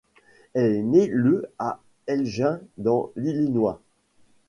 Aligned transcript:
Il 0.55 0.61
est 0.63 0.81
né 0.81 1.05
le 1.09 1.45
à 1.59 1.79
Elgin 2.07 2.59
dans 2.79 3.11
l’Illinois. 3.15 3.79